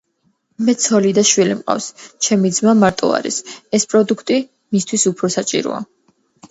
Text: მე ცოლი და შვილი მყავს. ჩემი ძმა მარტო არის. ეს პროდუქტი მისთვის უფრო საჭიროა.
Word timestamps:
მე 0.69 0.73
ცოლი 0.85 1.11
და 1.17 1.23
შვილი 1.31 1.57
მყავს. 1.59 1.91
ჩემი 2.29 2.53
ძმა 2.57 2.75
მარტო 2.81 3.13
არის. 3.19 3.41
ეს 3.81 3.89
პროდუქტი 3.93 4.43
მისთვის 4.77 5.11
უფრო 5.15 5.33
საჭიროა. 5.41 5.89